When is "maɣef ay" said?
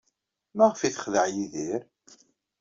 0.57-0.91